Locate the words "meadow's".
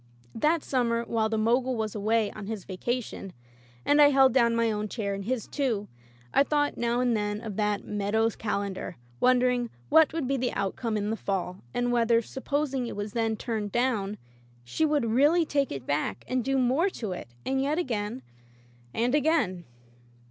7.85-8.35